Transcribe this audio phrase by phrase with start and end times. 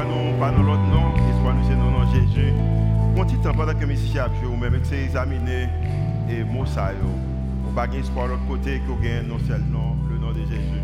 [0.00, 2.52] Espoir nous, pas dans l'autre nom, espoir nous c'est dans nom Jésus.
[3.14, 5.68] Mon temps pendant que mes ici à ou même c'est examiner
[6.30, 6.92] et mots ça.
[7.68, 10.80] On pas espoir de l'autre côté que gagne non seulement le nom de Jésus.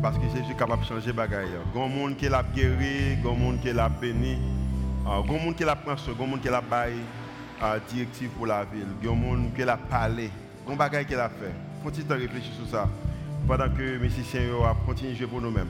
[0.00, 3.22] Parce que Jésus est capable de changer y a des gens qui l'a guéri, des
[3.22, 4.38] gens qui l'a béni,
[5.06, 6.96] a des gens qui l'a pris, des gens qui l'a baillé
[7.90, 8.86] directive pour la ville.
[9.02, 9.16] Des gens
[9.54, 10.30] qui l'a parlé.
[10.66, 11.52] Il y a des bagailles qu'il a fait.
[11.82, 12.88] Continuez à réfléchir sur ça?
[13.46, 14.40] Pendant que les musiciens
[14.86, 15.68] continuent de jouer pour nous-mêmes.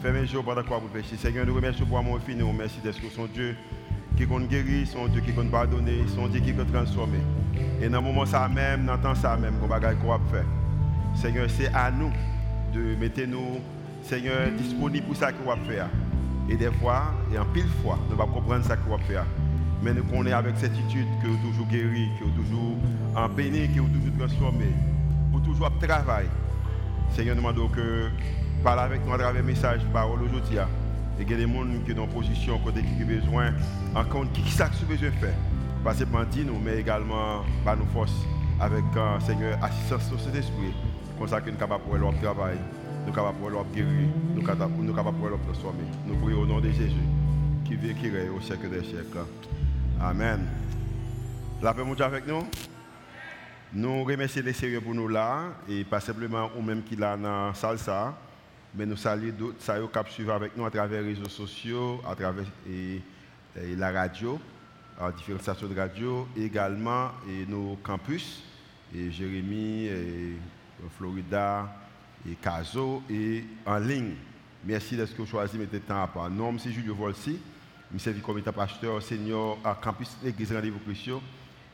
[0.00, 1.16] Fermez les yeux pendant que vous péchez.
[1.16, 2.42] Seigneur, nous remercions pour amour infini.
[2.56, 3.56] Merci d'être son Dieu
[4.16, 7.18] qui compte guérir, son Dieu qui compte pardonner, son Dieu qui compte transformer.
[7.80, 10.44] Et dans le moment ça même, dans le temps ça même, qu'on va faire.
[11.16, 12.12] Seigneur, c'est à nous
[12.72, 13.60] de mettre nous,
[14.02, 15.88] Seigneur, disponibles pour ça qu'on va faire.
[16.48, 19.24] Et des fois, et en pile fois, nous ne comprendre ça qu'on va faire.
[19.82, 22.76] Mais nous connaissons avec certitude que vous toujours guéri, que vous toujours
[23.16, 24.66] en béni, que vous toujours transformé,
[25.32, 26.28] pour toujours travailler.
[27.10, 28.10] Seigneur, nous demandons que
[28.62, 30.58] parle avec nous à travers le message, parole aujourd'hui.
[30.58, 30.68] Hein.
[31.18, 33.52] Et il y a des gens qui sont en position, côté qui ont besoin,
[33.94, 35.34] en compte, qui ça que besoin de faire.
[35.82, 38.12] Pas seulement nous, mais également par nos forces,
[38.60, 40.72] avec euh, Seigneur, assistance de cet esprit,
[41.18, 42.58] comme ça que nous sommes capables de leur travail,
[43.06, 45.84] nous sommes de guérir, nous sommes capables de transformer.
[46.06, 46.94] Nous prions au nom de Jésus,
[47.64, 49.18] qui vit qui règne au siècle des siècles.
[50.00, 50.46] Amen.
[51.60, 52.46] La paix avec nous.
[53.72, 57.48] Nous remercions les sérieux pour nous là, et pas simplement ou même qui là dans
[57.48, 57.78] la salle
[58.78, 62.44] mais nous saluons d'autres ça qui avec nous à travers les réseaux sociaux, à travers
[63.56, 64.40] la radio,
[65.00, 68.44] à différentes stations de radio, également et nos campus,
[68.94, 70.36] et Jérémy, et
[70.96, 71.76] Florida,
[72.24, 74.14] et Caso, et en ligne.
[74.64, 76.30] Merci d'être choisi de mettre temps à part.
[76.30, 77.36] Nom, c'est Julio Volsi,
[77.92, 81.20] je suis comme état pasteur senior à campus l'Église Rendez-vous Christian.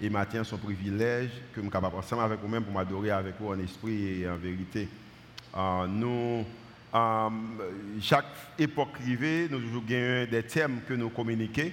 [0.01, 3.49] Et matin, son privilège que nous sommes capables ensemble avec vous-même pour m'adorer avec vous
[3.49, 4.89] en esprit et en vérité.
[5.89, 6.45] Nous,
[8.01, 11.71] chaque époque privée, nous avons des thèmes que nous communiquons.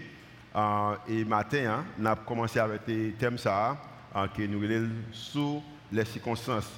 [0.54, 3.78] Euh, et matin, hein, nous avons commencé avec des thèmes ça,
[4.36, 6.70] que nous sous les circonstances.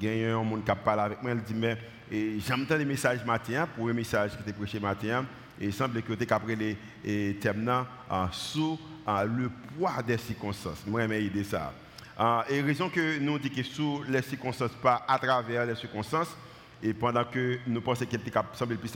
[0.00, 1.76] Il y a un monde qui parlé avec moi, il dit, mais
[2.10, 5.26] j'aime les messages matin, pour le message qui était prêché matin,
[5.60, 7.84] et il semble que tu as les thèmes
[8.32, 10.86] sous le poids des circonstances.
[10.86, 11.74] Moi, j'aime idée ça.
[12.48, 16.34] Et raison que nous disons que sous les circonstances, pas à travers les circonstances,
[16.82, 18.20] et pendant que nous pensons qu'il
[18.54, 18.92] semble plus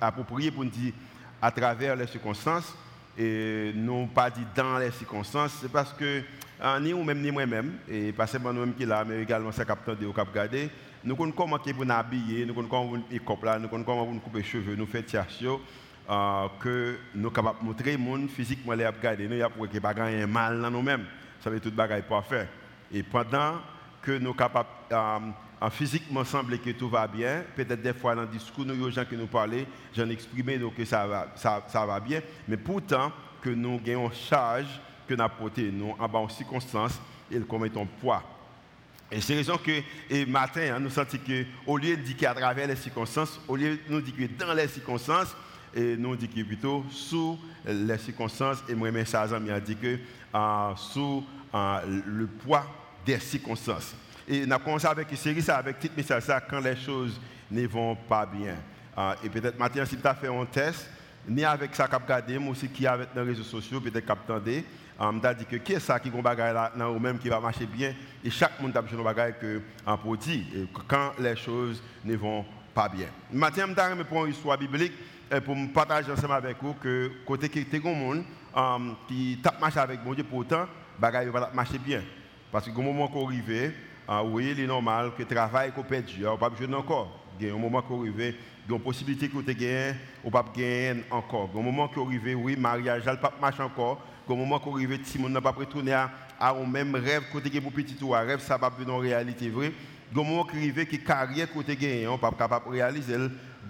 [0.00, 0.92] approprié pour nous dire
[1.40, 2.74] à travers les circonstances,
[3.16, 6.22] et non pas dit dans les circonstances, c'est parce que
[6.62, 9.96] euh, ni nous-mêmes ni moi-même, et pas seulement nous-mêmes qui là, mais également ça capteur
[9.96, 10.70] de cap garder,
[11.02, 14.38] nous connaissons comment nous habiller, nous connaissons comment nous couper, nous connaissons comment nous couper
[14.38, 15.26] les cheveux, nous faire tiers
[16.10, 19.68] euh, que nous sommes capables de montrer monde physiquement les regarder nous y a pour
[19.68, 19.94] que pas
[20.26, 21.06] mal dans nous-mêmes.
[21.40, 22.48] Ça veut tout bagaille pour faire
[22.92, 23.56] et pendant
[24.02, 25.18] que nous sommes capables euh,
[25.70, 27.44] physiquement sembler que tout va bien.
[27.54, 29.64] Peut-être des fois dans le discours nous gens qui nous parlent
[29.96, 32.20] j'en exprimé donc que ça va bien.
[32.48, 37.70] Mais pourtant que nous gagnons charge que nous porté nous en bas circonstances et commet
[37.76, 38.22] un poids.
[39.12, 42.34] Et c'est raison que et matin, hein, nous sentons que au lieu de dire qu'à
[42.34, 45.36] travers les circonstances, au lieu de nous dire que dans les circonstances,
[45.76, 49.98] et nous dit que plutôt sous les circonstances, et moi, mais ça a dit que
[50.76, 52.66] sous le poids
[53.04, 53.94] des circonstances.
[54.28, 57.20] Et on a commencé avec une série, ça, avec petit message, ça, quand les choses
[57.50, 58.56] ne vont pas bien.
[58.96, 60.88] Euh, et peut-être maintenant, si tu as fait un test,
[61.28, 64.64] ni avec ça cap mais aussi qui avec les réseaux sociaux, peut-être cap tendé,
[64.98, 68.82] on dit que qui est ça qui qui va marcher bien, et chaque monde a
[68.82, 70.46] besoin de bagaille que en produit,
[70.86, 73.08] quand les choses ne vont pas bien.
[73.32, 74.92] Maintenant, je vais prendre une histoire biblique
[75.44, 78.24] pour me partager ensemble avec vous que côté qui était un monde
[78.54, 80.66] um, qui tape avec mon Dieu pourtant
[80.98, 82.02] bagaille va marcher bien
[82.52, 83.72] parce que au moment qu'on arrive
[84.08, 87.20] uh, oui il est normal que le travail qu'on perdu on pas besoin encore.
[87.38, 88.34] Il y a un moment qu'on arrive
[88.66, 91.50] il y a une possibilité que tu gagnes ou pas gagner encore.
[91.54, 94.00] Au moment qu'on arrive oui mariage ne pas marcher encore.
[94.28, 97.60] Au moment qu'on arrive si on n'a pas retourner à, à un même rêve côté
[97.60, 99.72] pour petit ou rêve ça va devenir en réalité vrai
[100.14, 103.16] au moment qu'on arrive qui carrière côté gagner on pas capable réaliser.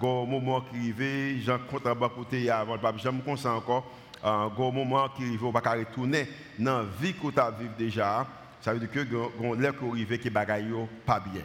[0.00, 3.91] Au moment qui arrive, j'en compte en bas côté avant, pas jamais comme encore.
[4.23, 6.29] Un euh, moment qui arrive, on va retourner
[6.59, 8.26] dans la vie que tu as vécu déjà.
[8.64, 10.72] Ça veut dire que l'air qui arrive, qui bagaille
[11.05, 11.43] pas bien.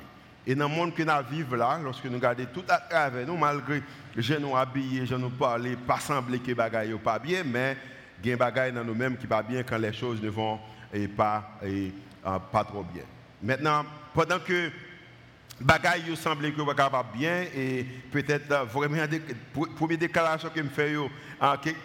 [0.47, 3.35] Et dans le monde que nous vivons là, lorsque nous regardons tout à travers nous,
[3.35, 3.81] malgré
[4.15, 7.75] que je nous habillés, je nous parler, pas sembler que bagaille pas bien, mais
[8.23, 10.59] il y a des bagailles dans nous-mêmes qui pas bien quand les choses ne vont
[11.17, 11.91] pas, et,
[12.25, 13.03] euh, pas trop bien.
[13.43, 13.83] Maintenant,
[14.13, 14.71] pendant que
[15.59, 18.97] bagaille yo semble que bien et peut-être euh, vraiment
[19.75, 20.95] première déclaration que me fait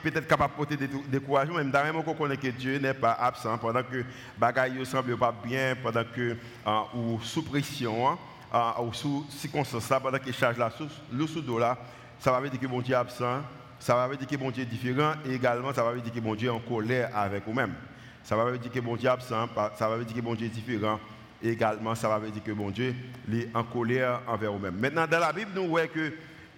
[0.02, 3.82] peut-être capable porter des découragement même d'ailleurs qu'on connaît que Dieu n'est pas absent pendant
[3.82, 4.04] que
[4.38, 6.36] bagaille yo semble pas bien pendant que
[6.66, 8.18] euh, ou sous pression hein,
[8.54, 10.70] euh, ou sous circonstances pendant que charge la
[11.12, 11.76] le sous dos là
[12.18, 13.42] ça va dire que mon Dieu est absent
[13.84, 16.34] ça va dire que bon Dieu est différent et également ça va dire que bon
[16.34, 17.74] Dieu est en colère avec vous-même.
[18.22, 19.46] Ça va dire que bon Dieu est absent,
[19.76, 20.98] ça va dire que bon Dieu est différent
[21.44, 22.94] et également ça va dire que bon Dieu
[23.30, 24.76] est en colère envers vous-même.
[24.76, 26.12] Maintenant, dans la Bible, nous voyons que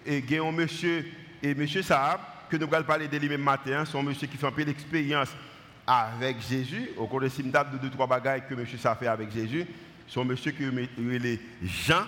[0.05, 1.05] il y a un monsieur,
[1.43, 4.51] et monsieur Saab, que nous allons parler de lui-même matin, son monsieur qui fait un
[4.51, 5.35] peu d'expérience
[5.85, 9.29] avec Jésus, au cours de simtable de deux, trois bagailles que monsieur Saab fait avec
[9.31, 9.65] Jésus.
[10.07, 12.05] Son monsieur qui est Jean,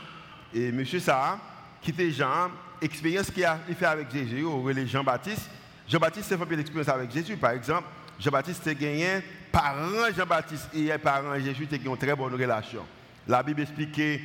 [0.53, 1.39] et monsieur Saab,
[1.81, 2.49] qui était Jean,
[2.81, 5.49] expérience qu'il a fait avec Jésus, ou Jean-Baptiste.
[5.85, 7.35] Jean-Baptiste a fait l'expérience avec Jésus.
[7.35, 7.87] Par exemple,
[8.17, 12.85] Jean-Baptiste a gagné parents Jean-Baptiste et parents Jésus ont une très bonne relation.
[13.27, 14.21] La Bible expliquait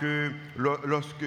[0.00, 1.24] que lorsque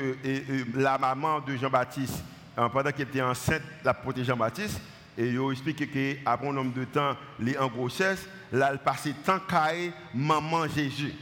[0.75, 2.23] la maman de Jean-Baptiste,
[2.55, 4.79] pendant qu'elle était enceinte, la protégé Jean-Baptiste,
[5.17, 9.13] et il explique qu'après un nombre de temps, elle est en grossesse, là, elle passait
[9.25, 9.71] tant qu'à
[10.13, 11.13] maman Jésus.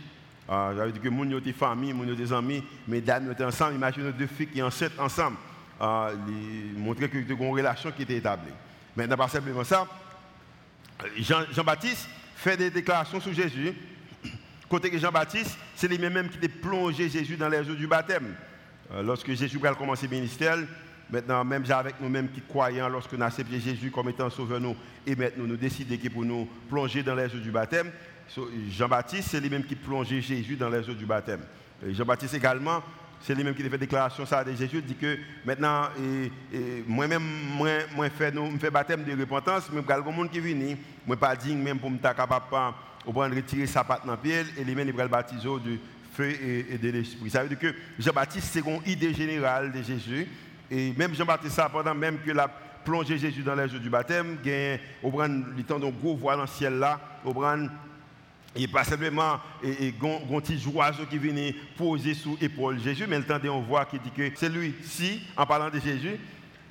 [0.47, 1.53] Ah, ça veut dire que sommes des
[1.93, 3.75] nous sommes des amis, mesdames, nous ensemble.
[3.75, 5.37] Imaginez deux filles qui enceintes ensemble.
[5.79, 6.11] Ah,
[6.77, 8.53] montrer que une relation qui était établie.
[8.95, 9.85] Mais pas simplement ça.
[11.51, 13.73] Jean-Baptiste fait des déclarations sur Jésus.
[14.69, 18.35] Côté que Jean-Baptiste, c'est lui-même qui a plongé Jésus dans les eaux du baptême.
[18.91, 20.57] Euh, lorsque Jésus a commencé le ministère,
[21.09, 25.15] maintenant, même avec nous-mêmes qui croyons, lorsque nous accepté Jésus comme étant sauveur, nous, et
[25.15, 27.91] maintenant nous décidons pour nous plonger dans les eaux du baptême,
[28.69, 31.41] Jean-Baptiste, c'est lui-même qui plongeait Jésus dans les eaux du baptême.
[31.89, 32.83] Jean-Baptiste également,
[33.21, 35.89] c'est lui-même qui a fait déclaration ça de Jésus, dit que maintenant,
[36.87, 37.23] moi-même,
[37.55, 40.75] moi, moi fais baptême de repentance, mais y a monde qui vient,
[41.05, 42.45] moi pas digne même pour me capable
[43.29, 45.79] de retirer sa patte dans le pied, et lui-même il va le baptiser du
[46.13, 47.29] feu et, de l'esprit.
[47.29, 50.27] Ça veut dire que Jean-Baptiste, c'est une idée générale de Jésus,
[50.69, 54.51] et même Jean-Baptiste, pendant même que la plongé Jésus dans les eaux du baptême, il
[54.51, 57.69] a le temps d'un gros voile dans le ciel là, il
[58.57, 63.61] et pas simplement un petit oiseau qui vient poser sous l'épaule Jésus, mais temps on
[63.61, 66.17] voit qui dit que c'est lui-ci, en parlant de Jésus,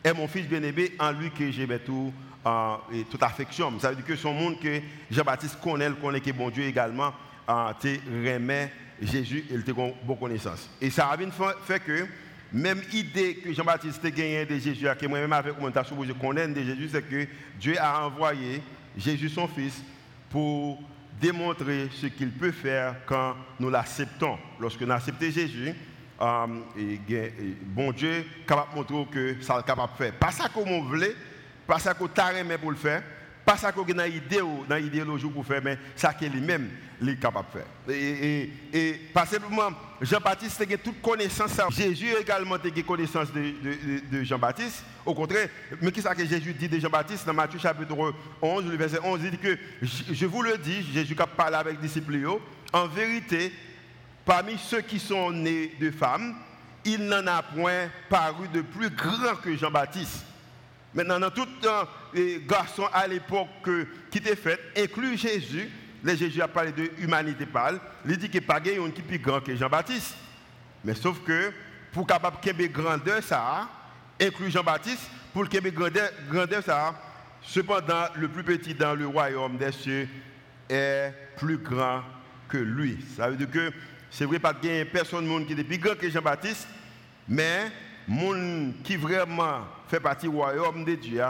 [0.02, 2.12] est mon fils bien-aimé, en lui que j'ai tout,
[2.46, 2.76] euh,
[3.10, 3.78] toute affection.
[3.80, 4.80] Ça veut dire que son monde que
[5.10, 7.12] Jean-Baptiste connaît, connaît que bon Dieu également,
[7.48, 7.72] euh,
[8.08, 10.68] remet Jésus et il a bonne connaissance.
[10.80, 11.16] Et ça a
[11.64, 12.06] fait que,
[12.52, 16.62] même idée que Jean-Baptiste a gagnée de Jésus, que moi-même avec mon je connais de
[16.62, 17.26] Jésus, c'est que
[17.58, 18.62] Dieu a envoyé
[18.96, 19.82] Jésus son fils
[20.30, 20.80] pour
[21.20, 24.38] démontrer ce qu'il peut faire quand nous l'acceptons.
[24.60, 25.74] Lorsque nous acceptons Jésus,
[26.20, 26.46] euh,
[27.66, 30.12] bon Dieu capable de montrer que ça est capable de faire.
[30.14, 31.14] Pas ça qu'on veut,
[31.66, 33.02] pas ça qu'on t'a pour le faire,
[33.46, 36.68] pas ça qu'on a une idée dans l'idéologie pour faire, mais ça qu'il lui-même
[37.00, 37.96] est capable de faire.
[38.74, 39.70] Et, pas simplement,
[40.00, 41.52] Jean-Baptiste a toute connaissance.
[41.70, 44.84] Jésus également a connaissance de, Jean-Baptiste.
[45.04, 45.48] Au contraire,
[45.80, 47.94] mais qu'est-ce que Jésus dit de Jean-Baptiste dans Matthieu chapitre
[48.42, 51.80] 11, le verset 11, il dit que, je vous le dis, Jésus qui parle avec
[51.80, 52.18] les disciples,
[52.72, 53.52] en vérité,
[54.24, 56.34] parmi ceux qui sont nés de femmes,
[56.84, 60.26] il n'en a point paru de plus grand que Jean-Baptiste.
[60.96, 61.84] Maintenant, dans tout les
[62.46, 63.48] garçons à l'époque
[64.10, 65.70] qui étaient faits, inclus Jésus,
[66.02, 69.00] les Jésus a parlé de humanité pâle, il dit qu'il n'y a pas de qui
[69.00, 70.14] est plus grand que Jean-Baptiste.
[70.84, 71.52] Mais sauf que
[71.92, 73.68] pour capable de grandeur ça,
[74.20, 76.94] inclus Jean-Baptiste, pour qu'il grandeur, grandeur ça,
[77.42, 80.08] cependant le plus petit dans le royaume des cieux
[80.68, 82.02] est plus grand
[82.48, 82.98] que lui.
[83.16, 83.72] Ça veut dire que
[84.10, 86.68] c'est vrai pas qu'il y personne qui est plus grand que Jean-Baptiste,
[87.28, 87.70] mais
[88.08, 91.22] monde qui vraiment fait partie du royaume de Dieu,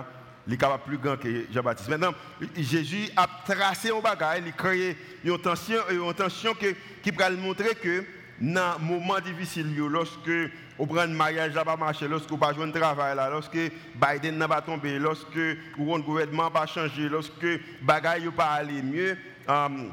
[0.46, 1.88] il est capable plus grand que Jean-Baptiste.
[1.88, 2.12] Maintenant,
[2.56, 7.74] Jésus a tracé un bagage, il a créé une tension, une tension qui va montrer
[7.74, 8.04] que
[8.40, 10.30] dans un moment difficile, lorsque
[10.78, 13.58] on prend un mariage n'a pas marché, lorsque on pas jouer un travail lorsque
[13.94, 17.46] Biden n'a pas tombé, lorsque le gouvernement n'a pas changé, lorsque
[17.82, 19.16] bagaille n'a pas allé mieux,
[19.48, 19.90] um,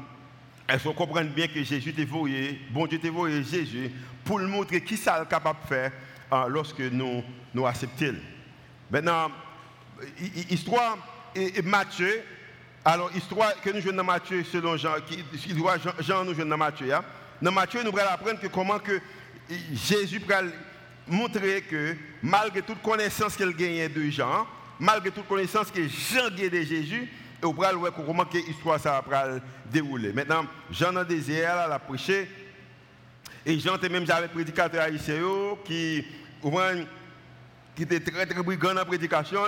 [0.70, 3.90] il faut comprendre bien que Jésus t'a voyé, bon Dieu t'a voyé Jésus
[4.24, 5.92] pour montrer qui ça est capable de faire
[6.30, 7.22] uh, lorsque nous,
[7.54, 8.16] nous acceptons.
[8.90, 9.30] Maintenant,
[10.50, 10.98] histoire
[11.34, 12.22] et, Matthieu,
[12.84, 14.94] alors histoire que nous jouons dans Matthieu selon Jean,
[15.32, 16.94] histoire Jean, Jean nous jouons dans Matthieu.
[16.94, 17.04] Hein?
[17.40, 19.00] Dans Matthieu, nous allons apprendre que comment que
[19.72, 20.42] Jésus va
[21.06, 24.46] montrer que malgré toute connaissance qu'il gagnait de Jean,
[24.78, 27.08] malgré toute connaissance que Jean gagnait de Jésus,
[27.42, 29.26] et on va voir comment que l'histoire ça va
[29.70, 30.12] dérouler.
[30.12, 32.28] Maintenant, Jean dans le désert, a prêché,
[33.44, 35.20] et Jean était même avec prédicateur haïtien
[35.64, 36.04] qui,
[37.74, 39.40] qui était très très brigand dans la prédication.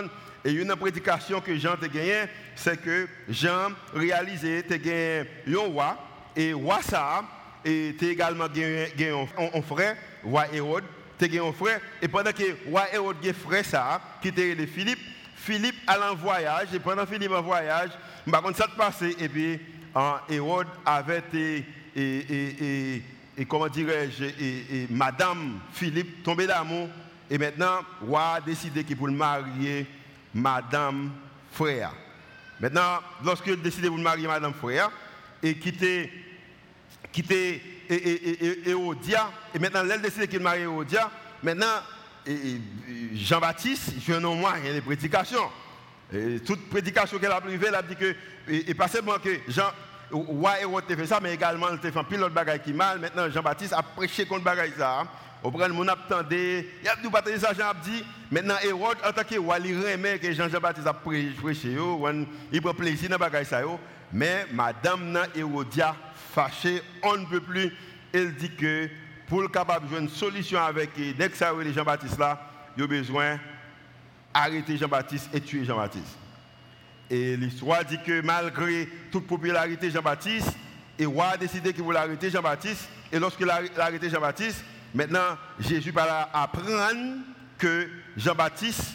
[0.44, 5.98] Et une prédication que Jean a gagnée, c'est que Jean réalisait que gagné un roi,
[6.36, 7.24] et roi ça,
[7.64, 10.84] et tu également gagné un frère, roi Hérode,
[11.18, 14.66] tu gagné un frère, et pendant que roi Hérode a frère ça, qui était le
[14.66, 15.00] Philippe,
[15.34, 17.90] Philippe allait en voyage, et pendant Philippe en voyage,
[18.30, 19.58] par contre ça passé, et puis
[20.28, 21.64] Hérode avait été,
[21.96, 23.02] et,
[23.36, 26.88] et, comment dirais-je, et, Madame Philippe tombée d'amour,
[27.30, 29.86] et maintenant, roi a décidé qu'il pour marier
[30.34, 31.10] Madame
[31.52, 31.92] Frère.
[32.60, 34.90] Maintenant, lorsque décidé de marier Madame Frère
[35.42, 36.10] et quitter,
[37.12, 37.62] quitter
[38.66, 41.10] Eodia, et maintenant, elle décide qu'il marie Eodia,
[41.42, 41.82] maintenant,
[43.14, 45.42] Jean-Baptiste, je n'ai moins rien de prédication.
[46.44, 48.14] toute prédication qu'elle a privée, elle a dit que,
[48.48, 49.70] et, pas seulement que Jean,
[50.12, 52.98] ouais, Hérode fait ça, mais également il fait un pilote bagaille qui mal.
[52.98, 55.04] Maintenant, Jean-Baptiste a prêché contre bagaille ça.
[55.46, 58.04] Au prend mon attendait, il a dit ça Jean dit.
[58.32, 61.76] Maintenant Hérode en tant que roi, remet que Jean-Baptiste a prêché
[62.52, 63.62] il prend plaisir dans bagaille ça
[64.12, 65.94] mais madame Hérodia
[66.34, 67.72] fâchée, on ne peut plus,
[68.12, 68.88] elle dit que
[69.28, 72.40] pour le capable de une solution avec dès que ça Jean-Baptiste là,
[72.76, 73.38] il a besoin
[74.34, 76.18] d'arrêter Jean-Baptiste et tuer Jean-Baptiste.
[77.08, 80.56] Et l'histoire dit que malgré toute popularité Jean-Baptiste,
[80.98, 82.88] et roi a décidé qu'il voulait arrêter Jean-Baptiste.
[83.12, 84.64] Et lorsqu'il a arrêté Jean-Baptiste,
[84.96, 87.18] maintenant Jésus va apprendre
[87.58, 88.94] que Jean-Baptiste,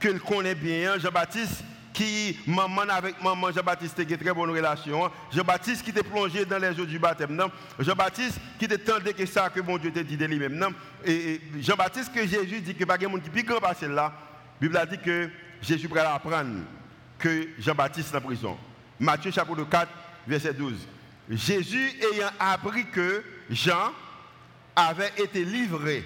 [0.00, 5.10] qu'il connaît bien, Jean-Baptiste qui maman avec maman Jean-Baptiste qui a très bonne relation.
[5.32, 7.40] Jean-Baptiste qui était plongé dans les eaux du baptême.
[7.78, 10.74] Jean-Baptiste qui t'attendait que ça que mon Dieu te dit de lui-même.
[11.02, 13.94] Et Jean-Baptiste que Jésus dit que pas monde qui plus grand passer là.
[13.94, 14.12] La
[14.60, 15.30] Bible a dit que
[15.62, 16.64] Jésus va apprendre
[17.18, 18.58] que Jean-Baptiste est en prison.
[19.00, 19.88] Matthieu chapitre 4,
[20.26, 20.74] verset 12.
[21.30, 23.92] Jésus ayant appris que Jean
[24.76, 26.04] avait été livré.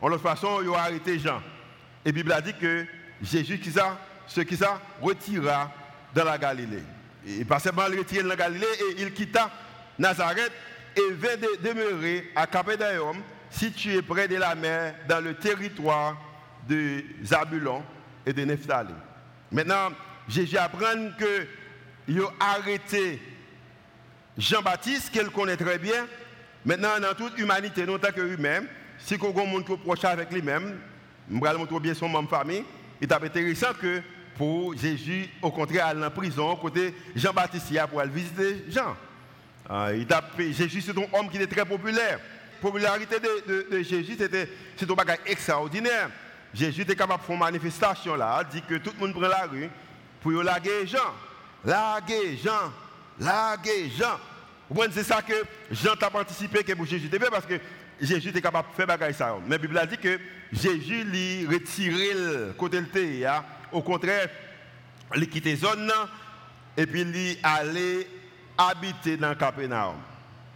[0.00, 1.42] En l'autre façon, il a arrêté Jean.
[2.04, 2.86] Et la Bible a dit que
[3.22, 3.60] Jésus,
[4.26, 5.70] ce qui ça, retira
[6.14, 6.82] dans la Galilée.
[7.26, 9.50] Et pas seulement retiré dans la Galilée, et il quitta
[9.98, 10.52] Nazareth
[10.96, 13.18] et vint demeurer à Capédaïum,
[13.50, 16.16] situé près de la mer, dans le territoire
[16.68, 17.82] de Zabulon
[18.24, 18.94] et de Nephtali.
[19.52, 19.90] Maintenant,
[20.28, 21.46] Jésus apprend que
[22.08, 23.20] il a arrêté
[24.38, 26.06] Jean-Baptiste, qu'il connaît très bien.
[26.66, 28.64] Maintenant, dans toute humanité, non tant que humain,
[28.98, 30.80] si on a un monde proche avec lui-même,
[31.30, 32.64] je vais montrer bien son membre famille,
[33.00, 34.02] il est intéressant que
[34.36, 38.96] pour Jésus, au contraire, aller en prison, côté Jean-Baptiste, pour aller visiter Jean.
[39.68, 40.08] Ah, il
[40.52, 42.18] Jésus, c'est un homme qui est très populaire.
[42.18, 44.48] La popularité de, Jésus, c'était
[44.82, 46.10] un bagage extraordinaire.
[46.52, 49.46] Jésus était capable de faire une manifestation là, dit que tout le monde prend la
[49.46, 49.70] rue
[50.20, 51.14] pour laguer Jean.
[51.64, 52.72] Laguer Jean.
[53.20, 54.18] Laguer Jean.
[54.92, 55.34] C'est ça que
[55.70, 57.60] Jean a participé que pour Jésus parce que
[58.00, 59.36] Jésus était capable de faire bagage ça.
[59.46, 60.18] Mais la Bible a dit que
[60.52, 63.44] Jésus lui retiré le côté de hein.
[63.72, 64.28] Au contraire,
[65.14, 65.92] il quitté zone
[66.76, 68.06] et puis il allait
[68.58, 69.96] habiter dans Capernaum.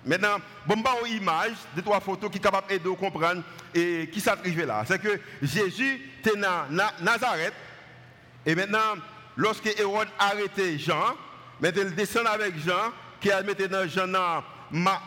[0.04, 3.42] Maintenant, bon, bah, une image, deux, trois photos qui sont capables d'aider à comprendre
[3.74, 4.82] et qui s'arrive là.
[4.86, 6.66] C'est que Jésus était dans
[7.00, 7.52] Nazareth
[8.46, 8.96] et maintenant,
[9.36, 11.14] lorsque Hérode arrêté Jean,
[11.60, 14.42] maintenant il descend avec Jean, qui a mis dans Jean dans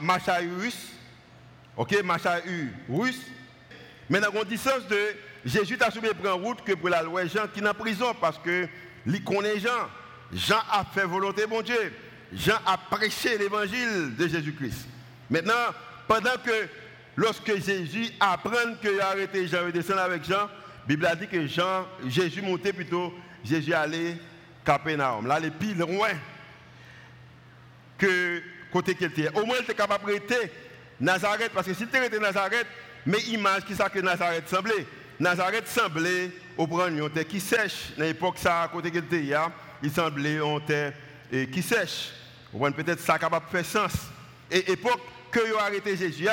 [0.01, 0.91] Machaïus,
[1.75, 3.21] ok, Machaïus.
[4.09, 4.97] Maintenant, on distance de
[5.45, 8.37] Jésus a soumis prendre route que pour la loi Jean qui est en prison parce
[8.37, 8.67] que
[9.05, 9.89] il connaît Jean.
[10.31, 11.93] Jean a fait volonté mon Dieu.
[12.31, 14.87] Jean a prêché l'évangile de Jésus-Christ.
[15.29, 15.53] Maintenant,
[16.07, 16.67] pendant que
[17.15, 20.49] lorsque Jésus apprend qu'il a arrêté Jean et descend avec Jean, la
[20.87, 24.17] Bible a dit que Jean, Jésus montait plutôt, Jésus allait
[24.65, 25.27] Capernaum.
[25.27, 26.09] Là, est plus loin
[28.71, 29.29] côté qu'il était.
[29.29, 30.51] Au moins, il était capable de rester
[30.99, 32.67] Nazareth, parce que si tu étais Nazareth,
[33.05, 34.85] mais image qui ça Nazareth semblait.
[35.19, 37.91] Nazareth semblait au prendre terre qui sèche.
[37.97, 39.35] À l'époque, ça, à côté qu'il était,
[39.81, 40.93] il semblait une terre
[41.51, 42.11] qui sèche.
[42.51, 43.93] Peut-être ça capable de faire sens.
[44.49, 46.27] Et époque que vous arrêté Jésus,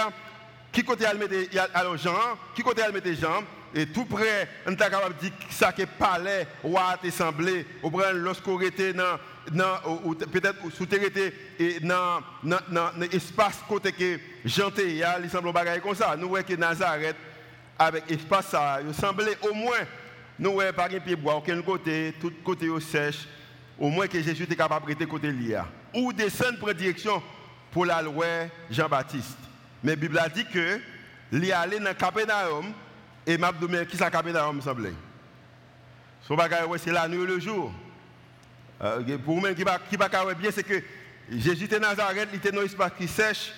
[0.71, 1.49] qui côté elle mettait
[1.97, 3.43] Jean, qui côté elle mettait Jean,
[3.75, 7.91] et tout près, on est capable de dire ça qui palais, roi te semblé, ou
[8.15, 9.19] lorsqu'on était dans
[10.05, 10.87] ou peut-être sous
[11.59, 12.21] et dans
[12.99, 16.17] l'espace côté que Jean il semble bagaille comme ça.
[16.17, 17.17] Nous voyons que Nazareth
[17.79, 19.87] avec espace ça, il semblait au moins
[20.41, 23.29] nous voyons pas un pied bois aucun côté, tout côté sèche.
[23.79, 25.67] Au moins que Jésus était capable de côté l'IA.
[25.95, 27.23] Ou descendre pour direction
[27.71, 28.25] pour la loi
[28.71, 29.39] Jean-Baptiste.
[29.85, 30.81] Mais la Bible a dit que
[31.31, 32.73] il allé dans Capernaum
[33.27, 34.95] et m'a demandé qui ça Capernaum semblait.
[36.23, 37.73] Son bagage c'est la nuit et le jour.
[38.83, 40.83] Euh, pour vous-même qui va qui bien c'est que
[41.31, 43.53] Jésus était Nazareth, il était dans l'espace qui sèche.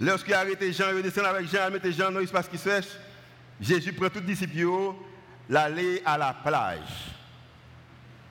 [0.00, 2.86] Lorsqu'il a arrêté Jean, il descend avec Jean, il mettait Jean dans l'espace qui sèche.
[3.60, 4.94] Jésus prend tous les disciples,
[5.48, 7.12] l'aller à la plage.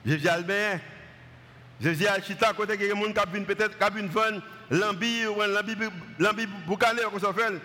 [0.06, 0.80] Jésus a bien.
[1.80, 5.40] Jésus a à côté de quelqu'un qui a peut-être qui a vendre lambi ou
[6.18, 7.60] lambi boucané comme ça fait.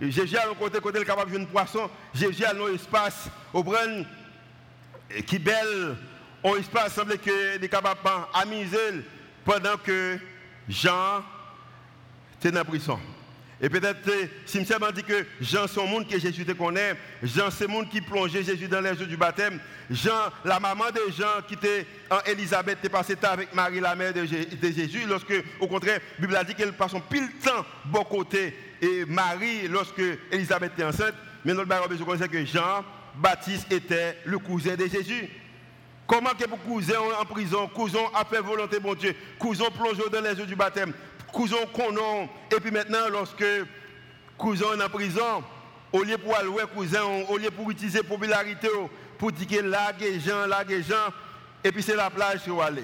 [0.00, 1.90] Jésus a côté côté capable de poisson.
[2.14, 4.04] Jésus a un espace au brin
[5.26, 5.96] qui belle
[6.42, 8.00] un espace semble que est capable
[8.34, 9.04] d'amuser
[9.44, 10.18] pendant que
[10.68, 11.22] Jean
[12.38, 12.98] était dans la prison.
[13.62, 14.10] Et peut-être,
[14.46, 16.94] si je dit que Jean, c'est monde que Jésus te connaît.
[17.22, 19.60] Jean, c'est monde qui plongeait Jésus dans les eaux du baptême.
[19.90, 24.14] Jean, la maman de Jean qui était en Élisabeth, est passée avec Marie, la mère
[24.14, 25.02] de, Jésus.
[25.06, 28.56] Lorsque, au contraire, la Bible a dit qu'elle passe pile temps bon côté.
[28.80, 32.84] Et Marie, lorsque Élisabeth était enceinte, mais notre baron besoin connaît que Jean
[33.14, 35.28] Baptiste était le cousin de Jésus.
[36.06, 40.20] Comment que pour cousin en prison, cousin a fait volonté bon Dieu, cousin plonge dans
[40.20, 40.92] les eaux du baptême,
[41.32, 43.44] cousin qu'on et puis maintenant lorsque
[44.36, 45.44] cousin est en prison,
[45.92, 48.68] au lieu pour aller cousin, au lieu pour utiliser popularité
[49.18, 51.12] pour dire que là, gens, là, gens,
[51.62, 52.82] et puis c'est la plage sur aller.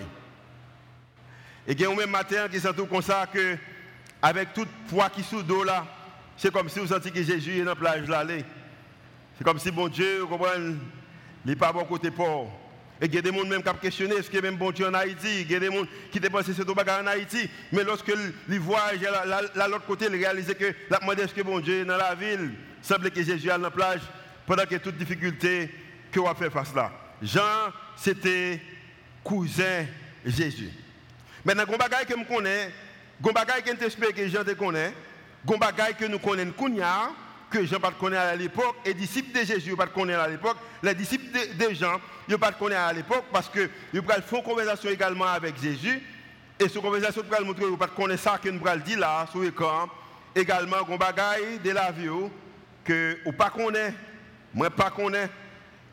[1.66, 3.56] Et il y a un même matin qui sent tout comme ça que
[4.26, 5.86] avec toute poids qui sous dos là,
[6.36, 8.24] c'est comme si vous sentiez que Jésus est dans la plage là.
[9.38, 10.74] C'est comme si bon Dieu, vous comprenez,
[11.44, 12.50] il n'est pas bon côté port.
[13.00, 14.88] Et il y a des gens même qui ont questionné, est-ce a même bon Dieu
[14.88, 17.48] en Haïti Il y a des gens qui pensé que c'est en Haïti.
[17.70, 18.12] Mais lorsque
[18.48, 18.90] ils voient
[19.68, 22.52] l'autre côté, ils réalisent que la demande est-ce que bon Dieu est dans la ville?
[22.82, 24.00] Il semble que Jésus est dans la plage
[24.44, 25.70] pendant a toute difficulté
[26.10, 26.90] que on fait face là.
[27.22, 28.60] Jean, c'était
[29.22, 29.86] cousin
[30.24, 30.72] Jésus.
[31.44, 32.72] Maintenant, il y que je connais,
[33.24, 34.92] il y a un que Jean te connaît,
[35.48, 36.52] a que nous connaissons
[37.50, 41.38] que Jean connaît à l'époque, et les disciples de Jésus connaissent à l'époque, les disciples
[41.56, 46.02] de, Jean ne connaissent à l'époque parce qu'ils font conversation également avec Jésus.
[46.58, 49.88] Et cette conversation, pour montrer qu'ils ne connaissent ça que nous dire là, sur l'écran.
[50.34, 52.08] Également, il y a de la vie
[52.84, 53.94] que vous ne connaissez
[54.54, 54.90] moi pas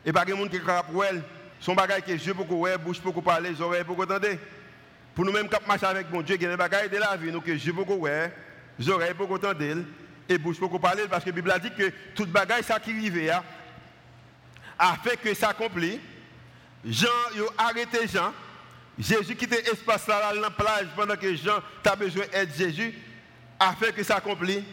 [0.06, 0.58] et pas de monde qui
[0.90, 1.22] pour elle.
[1.60, 4.26] Son bagage que je peux voir, bouche pour parler, les oreilles pour entendre.
[5.14, 7.40] Pour nous-mêmes, quand marcher avec mon Dieu, il a des bagages de la vie nous,
[7.40, 8.28] que je voir,
[8.78, 9.84] les oreilles pour entendre
[10.28, 12.90] et bouche pour parler parce que la Bible a dit que toute bagaille ça qui
[12.90, 13.44] arrivait hein,
[14.78, 16.00] a fait que ça accomplit.
[16.84, 17.08] Jean
[17.58, 18.32] a arrêté Jean.
[18.98, 22.94] Jésus quitté l'espace là la plage pendant que Jean a besoin d'aide Jésus
[23.58, 24.64] a fait que ça accomplit.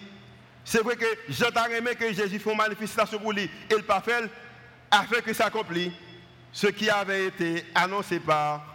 [0.63, 3.83] C'est vrai que Jean a aimé que Jésus fasse une manifestation pour lui et il
[3.83, 4.29] pas fait
[4.89, 5.91] a fait que ça accomplit
[6.51, 8.70] ce qui avait été annoncé par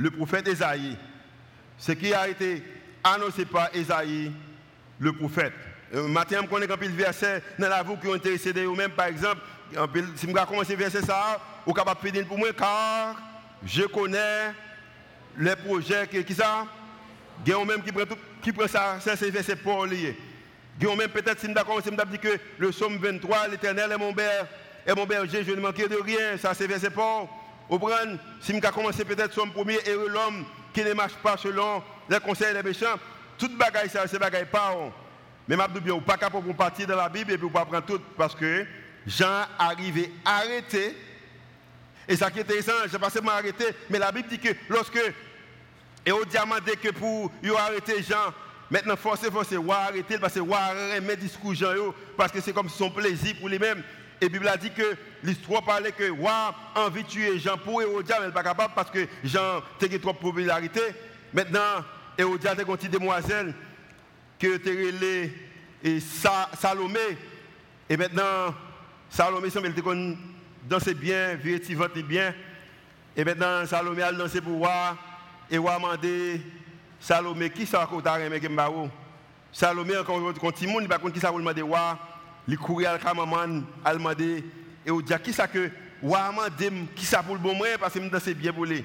[0.00, 0.96] le prophète Esaïe.
[1.78, 2.62] Ce qui a été
[3.04, 4.32] annoncé par Esaïe,
[4.98, 5.52] le prophète.
[5.94, 8.92] Euh, matin, je connais un peu verset dans la vie qui ont intéressé de vous-même,
[8.92, 9.40] par exemple.
[10.16, 13.16] Si je commence verset ça, vous capable de pour moi, car
[13.64, 14.52] je connais
[15.38, 16.66] les projets qui, ça?
[17.44, 18.04] Il y a même qui prend,
[18.42, 20.16] qui prend ça, c'est verset pour lier.
[20.80, 23.92] Il y a même peut-être si je commence, je dit que le psaume 23, l'éternel
[23.92, 24.48] est mon berger,
[24.86, 26.38] et mon berger, je ne manquerai de rien.
[26.38, 27.39] Ça, c'est verset pour.
[27.70, 27.78] Au
[28.40, 32.52] si je commence peut-être son premier, et l'homme qui ne marche pas selon les conseils
[32.52, 32.98] des méchants,
[33.38, 34.74] toute bagaille, ça, c'est bagaille pas.
[35.46, 38.00] Mais je dis bien, pas capable de dans la Bible et puis pas prendre tout
[38.16, 38.66] parce que
[39.06, 40.96] Jean arrivé arrêté.
[42.08, 45.00] Et ça qui est intéressant, je pas seulement arrêté, mais la Bible dit que lorsque
[46.04, 48.34] et au demandé que pour arrêter Jean,
[48.68, 52.90] maintenant forcé, ou arrêter parce que ou remet discours Jean parce que c'est comme son
[52.90, 53.84] plaisir pour lui-même.
[54.20, 57.80] Et la Bible a dit que l'histoire parlait que a envie de tuer Jean pour
[57.80, 60.80] Hérodia, mais il n'est pas capable parce que Jean a trop de popularité.
[61.32, 61.84] Maintenant,
[62.18, 63.54] Hérodia a une demoiselle
[64.38, 65.30] que tu
[65.82, 66.98] et Salomé.
[67.88, 68.54] Et maintenant,
[69.08, 69.72] Salomé semble
[70.68, 72.34] danser bien, vivre bien.
[73.16, 74.96] Et maintenant, Salomé a dansé pour voir.
[75.50, 76.40] Et a demandé
[77.00, 78.38] Salomé, qui ça qu'on t'a remis
[79.52, 80.16] Salomé, quand
[80.60, 81.62] il n'y a pas qui ça vous demander
[82.50, 84.44] il courait à la maman, a demandé,
[84.84, 85.70] et il dit, qui ça que,
[86.96, 88.84] qui ça pour le bon moi, parce que je danse bien pour lui.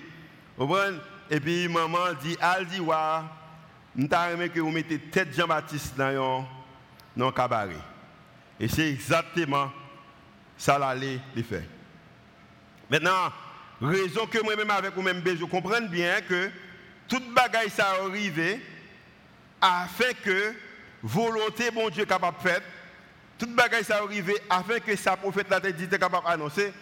[1.31, 6.45] Et puis maman dit, elle dit, nous avons que vous mettez tête Jean-Baptiste dans
[7.19, 7.75] un cabaret.
[8.59, 9.71] Et c'est exactement
[10.55, 11.63] ça l'aller le.
[12.89, 13.31] Maintenant,
[13.81, 16.51] raison que moi-même avec vous-même, je comprends bien que
[17.07, 18.59] toute bagaille ça arrive
[19.59, 20.53] afin que
[21.01, 22.61] volonté bon Dieu capable de faire,
[23.37, 26.73] toute bagaille ça arrive afin que sa prophète la tête dit capable d'annoncer.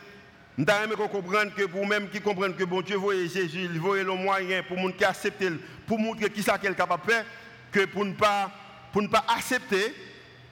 [0.58, 4.04] Nous avons comprendre que pour même qui comprennent que bon Dieu voyait Jésus, il voyait
[4.04, 5.44] le moyen pour gens qui acceptent,
[5.88, 7.26] pour montrer qui ça qu'elle est capable de faire,
[7.72, 8.52] que pour ne pas,
[8.92, 9.96] pour ne pas accepter,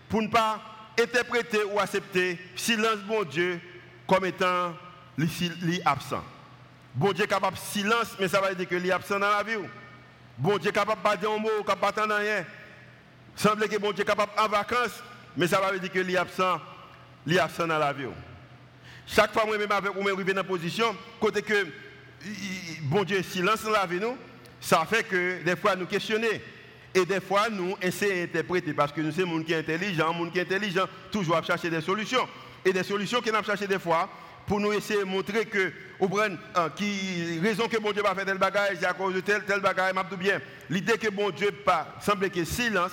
[0.10, 0.60] pour ne pas
[1.00, 3.60] interpréter ou accepter silence bon Dieu
[4.08, 4.74] comme étant
[5.86, 6.24] absent.
[6.96, 9.44] Bon Dieu est capable de silence, mais ça veut dire que est absent dans la
[9.44, 9.54] vie.
[10.38, 12.46] Bon Dieu est capable de pas dire un mot, capable de rien.
[13.36, 15.04] Semble que bon Dieu est capable en vacances,
[15.38, 16.60] mais ça veut dire que est absent,
[17.28, 18.06] est dans la vie.
[19.08, 21.68] Chaque fois, moi-même, avec vous, arrive dans la position, côté que
[22.84, 24.00] bon Dieu silence dans la vie,
[24.60, 26.42] ça fait que des fois nous questionner.
[26.94, 30.14] Et des fois, nous essayons d'interpréter parce que nous sommes des gens qui sont intelligents,
[30.14, 32.28] gens qui sont intelligents, toujours à chercher des solutions.
[32.66, 34.10] Et des solutions qu'on a cherché des fois
[34.46, 38.26] pour nous essayer de montrer que, au euh, qui raison que bon Dieu va faire
[38.26, 40.42] tel bagage, c'est à cause de tel, tel bagage, m'a bien.
[40.70, 42.92] L'idée que bon Dieu pas, semble que silence,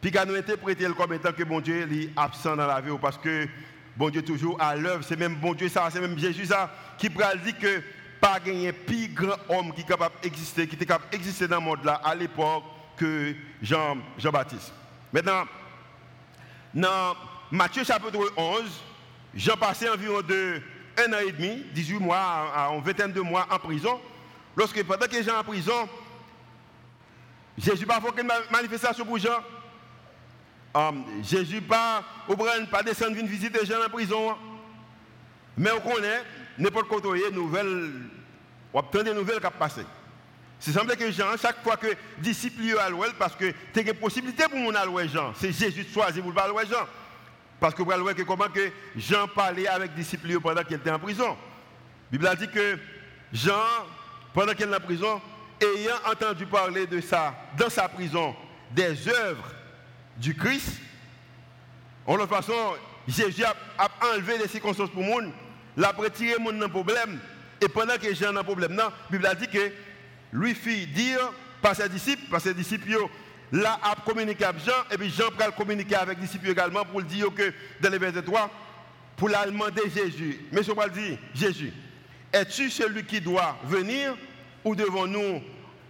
[0.00, 3.18] puis qu'à nous interpréter comme étant que bon Dieu est absent dans la vie, parce
[3.18, 3.46] que
[3.96, 7.08] bon Dieu toujours à l'œuvre, c'est même bon Dieu ça, c'est même Jésus ça, qui
[7.08, 7.82] dire que
[8.20, 11.62] pas gagner plus grand homme qui est capable d'exister, qui était capable d'exister dans le
[11.62, 12.64] monde là à l'époque
[12.96, 14.72] que Jean, Jean-Baptiste.
[15.12, 15.44] Maintenant,
[16.74, 17.16] dans
[17.50, 18.62] Matthieu chapitre 11,
[19.34, 20.60] Jean passé environ de
[20.98, 22.18] un an et demi, 18 mois,
[22.54, 24.00] à, une vingtaine de mois en prison.
[24.56, 25.88] Lorsque pendant que Jean en prison,
[27.56, 29.38] Jésus n'a pas fait une manifestation pour Jean.
[30.78, 32.04] Um, Jésus pas
[32.70, 34.36] pas descendre venir visiter Jean en prison.
[35.56, 36.22] Mais on connaît,
[36.56, 37.00] n'importe quoi,
[37.32, 37.90] nouvelle,
[38.72, 39.80] on obtient des nouvelles qui passent.
[40.60, 41.88] C'est semble que Jean, chaque fois que
[42.18, 45.82] disciples à l'ouest, parce que tu as une possibilité pour mon aller Jean, c'est Jésus
[45.82, 46.86] de choisir pour le Jean.
[47.58, 50.92] Parce que vous voyez que comment que Jean parlait avec les disciples pendant qu'il était
[50.92, 51.36] en prison.
[52.12, 52.78] La Bible a dit que
[53.32, 53.64] Jean,
[54.32, 55.20] pendant qu'il était en prison,
[55.60, 58.36] ayant entendu parler de ça dans sa prison,
[58.70, 59.57] des œuvres
[60.18, 60.80] du Christ,
[62.06, 62.52] en toute façon,
[63.06, 63.54] Jésus a,
[64.12, 65.32] enlevé les circonstances pour le monde,
[65.76, 67.18] l'a retiré mon problème,
[67.60, 69.72] et pendant que Jean a un problème, la Bible a dit que
[70.32, 72.90] lui fit dire par ses disciples, par ses disciples,
[73.52, 77.02] là a communiqué avec Jean, et puis Jean va communiquer avec les disciples également pour
[77.02, 78.50] dire que dans le verset 3,
[79.16, 80.40] pour la demander Jésus.
[80.52, 81.72] Mais je vais dire, Jésus,
[82.32, 84.16] es-tu celui qui doit venir
[84.64, 85.42] ou devons-nous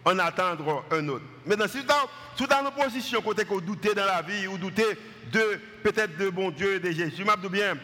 [0.04, 1.24] en attendre un autre?
[1.48, 4.98] Maintenant, si vous dans nos positions, côté que vous doutez dans la vie, ou doutez
[5.32, 7.74] de peut-être de bon Dieu, de Jésus, je bien,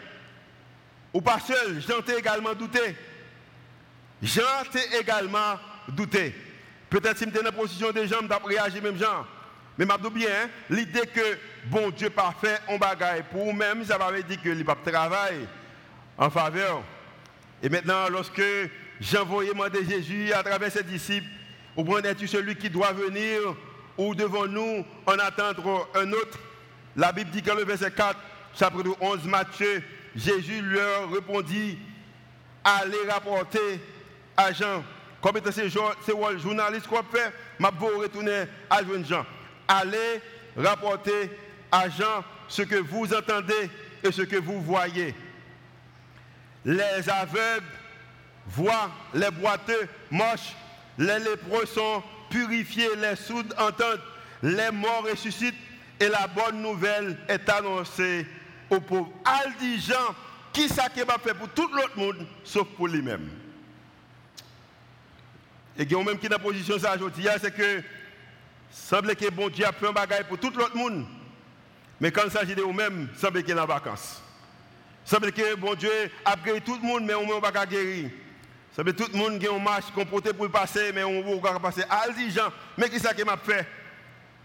[1.11, 2.95] ou pas seul, Jean t'ai également douté.
[4.21, 5.55] Jean t'ai également
[5.87, 6.35] douté.
[6.91, 9.25] Peut-être si je suis dans la position des gens, je réagir même gens.
[9.79, 14.41] Mais je bien, l'idée que bon Dieu parfait, on bagaille pour vous-même, ça veut dire
[14.43, 15.47] que il pas travail
[16.19, 16.83] en faveur.
[17.63, 18.43] Et maintenant, lorsque
[19.01, 21.27] j'envoyais de Jésus à travers ses disciples,
[21.75, 23.39] ou es-tu celui qui doit venir,
[23.97, 26.39] ou devons-nous en attendre un autre?
[26.95, 28.17] La Bible dit dans le verset 4,
[28.57, 29.83] chapitre 11, Matthieu,
[30.15, 31.77] Jésus leur répondit,
[32.63, 33.79] allez rapporter
[34.37, 34.83] à Jean
[35.25, 39.25] comme étant ces journalistes qu'on fait, je vais retourner à Jean.
[39.67, 40.21] Allez
[40.55, 41.31] rapporter
[41.71, 43.71] à Jean ce que vous entendez
[44.03, 45.15] et ce que vous voyez.
[46.63, 47.65] Les aveugles
[48.45, 50.53] voient, les boiteux marchent,
[50.97, 54.01] les lépreux sont purifiés, les sourds entendent,
[54.43, 55.55] les morts ressuscitent
[55.99, 58.25] et la bonne nouvelle est annoncée
[58.69, 59.11] aux pauvres.
[59.25, 60.15] Al dit Jean,
[60.51, 63.29] qui ça qui va faire pour tout l'autre monde, sauf pour lui-même?
[65.77, 67.83] Et y a même qui dans la position ça aujourd'hui, c'est que
[68.71, 71.05] semble que bon Dieu a fait un bagage pour tout l'autre monde.
[71.99, 74.21] Mais quand il s'agit de vous-même, semble qu'il est en vacances.
[75.05, 75.91] Semble que bon Dieu
[76.23, 78.09] a guéri tout le monde, mais on ne pas guérir.
[78.75, 81.39] Semble que tout le monde qui a une marche comporté pour passer, mais on ne
[81.39, 81.83] pas passer.
[81.89, 83.65] Al Jean, mais qui ça qui m'a fait?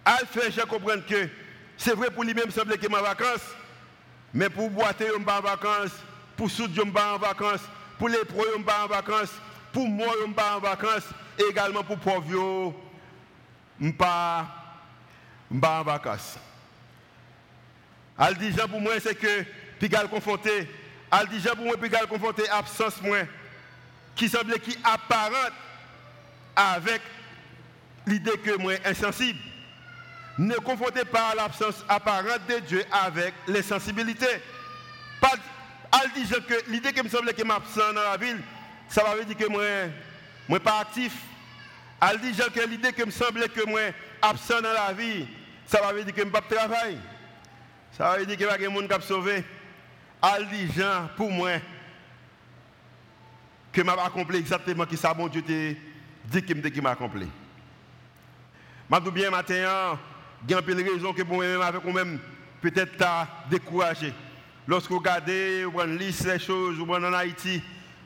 [0.05, 1.29] Al fait, je comprends que
[1.77, 3.55] c'est vrai pour lui-même, semble est en vacances.
[4.33, 5.93] Mais pour boiter, on pas en vacances.
[6.37, 7.63] Pour souder, on pas en vacances.
[7.99, 8.19] Pour les
[8.57, 9.33] on pas en vacances
[9.73, 12.75] pour moi, je pas en vacances, et également pour pauvres,
[13.81, 14.47] je pas
[15.51, 16.37] en vacances.
[18.19, 19.45] Al dit pour moi, c'est que,
[19.79, 20.69] puis confronté,
[21.11, 23.19] al dit pour moi, puis confronté absence moi,
[24.15, 25.53] qui semble qui apparente
[26.57, 27.01] avec
[28.07, 29.39] l'idée que moi insensible.
[30.39, 34.43] Ne confrontez pas l'absence apparente de Dieu avec les sensibilités.
[36.49, 38.41] Que l'idée qui me semble que absent dans la ville,
[38.89, 39.65] ça veut dire que moi,
[40.49, 41.13] moi pas actif.
[42.01, 43.81] Elle dit que l'idée que me semblait que moi
[44.23, 45.27] absent dans la vie,
[45.67, 46.99] ça veut dire que je ne pas travailler.
[47.97, 48.99] Ça veut dire que je ne pas.
[50.37, 51.53] Elle dit Jean, pour moi,
[53.73, 57.29] que je accompli exactement que ça, bon Dieu dit qu'il m'a accompli.
[58.91, 59.55] Je dis bien matin,
[60.49, 62.19] il y a une raison que moi-même, avec moi-même,
[62.61, 64.13] peut-être t'as découragé.
[64.67, 67.63] Lorsque vous regardez, vous prenez les choses, vous en Haïti,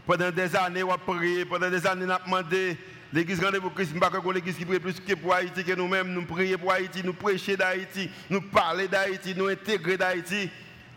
[0.07, 2.77] pendant des années, a prié, pendant des années, a demandé.
[3.13, 6.13] L'église Rendez-vous Christ, nous l'église qui prie plus que pour Haïti que nous-mêmes.
[6.13, 10.51] Nous prions pour Haïti, nous prêchons d'Haïti, nous parlons d'Haïti, nous intégrons d'Haïti.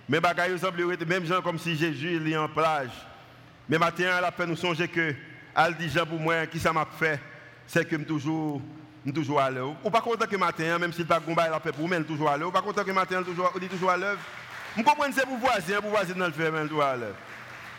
[0.10, 2.90] Mais bagaille semble même gens comme si Jésus est en plage.
[3.70, 5.14] Mais matin, à la peine, nous songeons que,
[5.56, 7.20] elle dit Jean pour moi, qui ça m'a fait,
[7.66, 8.62] c'est que je toujours,
[9.14, 9.76] toujours à l'œuvre.
[9.84, 12.30] Ou pas content que matin, même si le pas combat la paix pour moi, toujours
[12.30, 12.52] à l'œuvre.
[12.52, 14.20] Pas content que matin, toujours, toujours à l'œuvre.
[14.78, 17.16] Je comprends que c'est pour voisin, pour voisin dans le fait, même toujours à l'œuvre.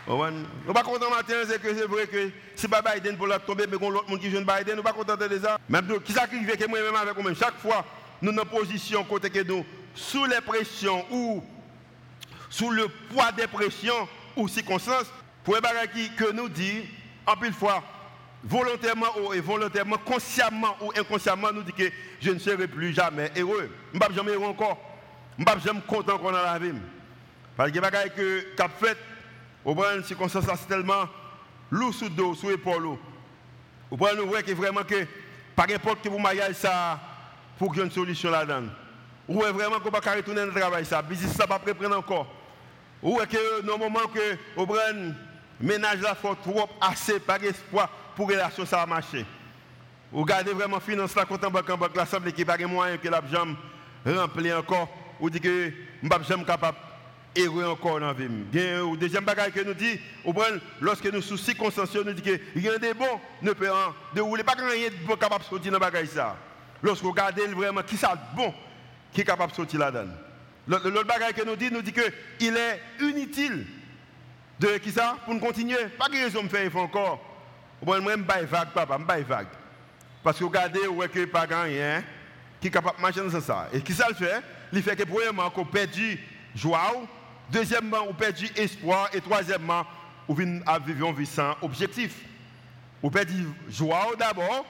[0.07, 3.65] N'est pas content matin, c'est que c'est vrai que si pas Biden pour l'autre tomber,
[3.69, 5.57] mais l'autre monde qui joue Biden, nous pas content de ça?
[5.69, 7.85] Même qui s'arrive que moi-même avec vous-même, chaque fois,
[8.21, 11.43] nous sommes en position côté que nous, sous les pressions ou
[12.49, 15.11] sous le poids des pressions ou circonstances,
[15.43, 16.85] pour les qui que nous dit,
[17.25, 17.83] en plus fois,
[18.43, 23.69] volontairement ou volontairement, consciemment ou inconsciemment, nous dit que je ne serai plus jamais heureux.
[23.93, 24.77] Je ne vais jamais heureux encore.
[25.37, 26.73] je ne suis pas content qu'on a la vie.
[27.55, 28.97] Parce que les choses que cap fait,
[29.65, 31.07] au prend circonstance c'est tellement
[31.71, 32.97] lourd sous dos, sous épaule.
[33.91, 35.05] Vous prenez nous voir que vraiment que
[35.55, 36.99] pas n'importe que vous mariage ça
[37.57, 38.67] pour qu'il y ait une solution là-dedans.
[39.27, 42.27] Ou vraiment qu'on va pas retourner dans le travail ça, business ça pas prendre encore.
[43.03, 45.11] Ou que normalement que vous prenez
[45.59, 49.25] ménage la faut trop assez pas espoir pour relation ça marcher.
[50.11, 53.07] Vous gardez vraiment finance la compte en banque en banque l'assemblée qui pas moyen que
[53.07, 53.55] la jambe
[54.05, 56.77] remplie encore ou dit que je ne suis pas capable
[57.35, 58.27] d'errer encore dans la vie.
[58.27, 59.99] Bien, ou deuxième bagage que nous dit,
[60.81, 64.43] lorsque nous sommes circonstances, nous dit que rien de bon ne peut en de rouler
[64.43, 66.35] pas rien de bon capable de sortir dans bagage ça.
[66.81, 68.53] Lorsque vous regardez vraiment qui ça bon
[69.13, 70.11] qui est capable de sortir là-dedans.
[70.67, 72.01] L'autre bagage que nous dit, nous dit que
[72.39, 73.65] il est inutile
[74.59, 75.17] de qui ça?
[75.25, 75.87] Pour nous continuer.
[75.97, 77.19] Pas de raison de faire encore.
[77.85, 79.47] Moi, je ne vague, papa, je ne vague.
[80.23, 82.03] Parce que regardez, vous voyez que pas rien
[82.59, 83.69] qui est capable de marcher dans ça.
[83.71, 84.41] Et qui ça le fait?
[84.73, 86.19] Il fait que premièrement, qu'on perdu
[86.53, 86.93] joie,
[87.49, 89.85] deuxièmement, on perdu espoir, et troisièmement,
[90.27, 92.15] on vivre une vie sans objectif.
[93.01, 94.65] On perdu joie d'abord,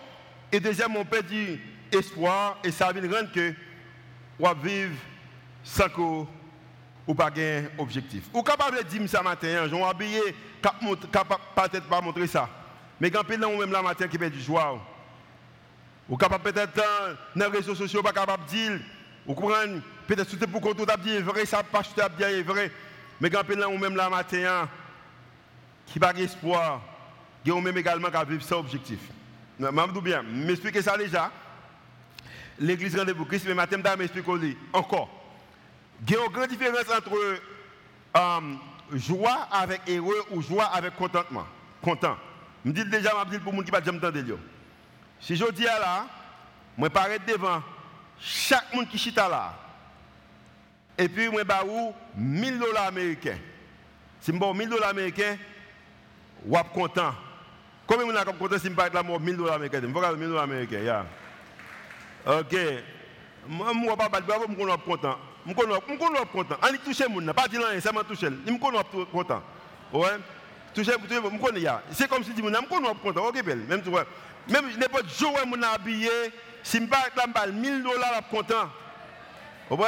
[0.51, 1.59] et deuxièmement, on perdu
[1.91, 3.53] espoir, et ça veut rendre que
[4.39, 4.93] on vivre
[5.63, 5.89] sans
[7.09, 8.25] ou pas un objectif.
[8.31, 10.21] Ou capable de dire ça matin, j'en habillé,
[10.61, 12.47] peut-être pas montrer ça.
[13.01, 14.79] Mais quand on même la matin qui perd du joie.
[16.07, 16.75] Ou capable peut-être
[17.35, 18.79] dans les réseaux sociaux, pas capable de dire,
[19.25, 22.71] comprenez, peut-être que pour qu'on tout dire vrai, ça pas tout dire vrai.
[23.19, 24.69] Mais quand on même la matin,
[25.87, 26.79] qui n'a pas d'espoir,
[27.43, 28.99] qui même également vivre objectif.
[29.59, 29.65] Je
[30.01, 31.31] bien, m'expliquer ça déjà.
[32.59, 34.25] L'église rendez-vous Christ, mais matin, je m'explique
[34.71, 35.18] encore.
[36.07, 37.39] Il y a une grande différence entre
[38.17, 38.55] euh,
[38.93, 41.45] joie avec heureux ou joie avec contentement.
[41.81, 42.17] Content.
[42.65, 44.39] Je dis déjà, je dis pour les gens qui ne pas entendre.
[45.21, 46.05] Si je dis là,
[46.77, 47.61] je parais devant
[48.19, 49.53] chaque monde qui chita là.
[50.97, 53.37] Et puis, je vais 1000 dollars américains.
[54.19, 55.37] Si je donne 1000 dollars américains,
[56.45, 57.13] je suis content.
[57.87, 60.27] Combien de gens sont contents si je parle là, 1000 dollars américains Je vais 1000
[60.27, 61.05] dollars américains.
[62.27, 62.51] Ok.
[62.51, 64.27] Je ne suis pas content.
[64.27, 65.17] Je suis content.
[65.47, 68.27] On touche les gens, pas dire rien, ça m'a touché.
[69.11, 69.41] Content.
[69.93, 70.07] Ouais.
[70.73, 70.93] Toucher,
[71.91, 73.25] c'est comme si je suis content.
[73.25, 73.59] Ok, belle.
[73.67, 74.05] Même tu vois.
[74.47, 76.09] Même n'importe jour où suis habillé,
[76.63, 78.69] si je suis 1000 dollars, suis content.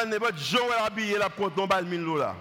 [0.07, 2.35] N'importe jour où habillé, suis content, 1000 dollars.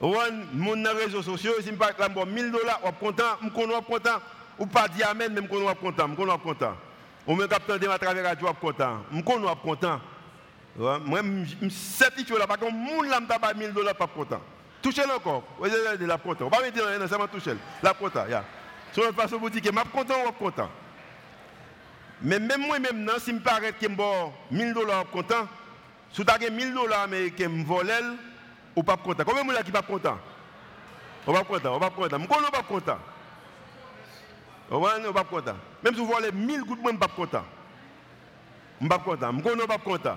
[0.00, 3.50] Mon réseaux sociaux, si je suis 1000 dollars, content, suis
[3.86, 4.20] content.
[4.58, 6.76] Ou pas dire amen, suis content, content.
[7.28, 9.04] Même quand je à travers la content.
[9.12, 10.00] Suis content.
[10.78, 14.40] Moi, je suis certifié là, parce que mon monde je 1000 dollars, pas content.
[14.80, 15.42] Touchez le encore.
[15.58, 16.46] Vous avez la content.
[16.46, 17.54] On va me dire, ça m'a touché.
[17.82, 18.24] La content.
[18.92, 20.70] Sur le façon boutique, je suis content, suis content.
[22.22, 23.96] Mais même moi, même non, si je paraît que je suis
[24.52, 25.48] 1000 dollars content,
[26.12, 28.16] si tu as 1000 dollars américains, je vole,
[28.76, 29.24] ou pas content.
[29.26, 30.18] Combien de gens qui pas content
[31.26, 32.18] On pas content, on pas content.
[32.18, 32.98] Je ne pas content.
[34.70, 35.56] On pas content.
[35.82, 37.44] Même si vous volez 1000 gouttes, je ne pas content.
[38.80, 39.32] Je ne pas content.
[39.32, 40.16] Je ne pas content.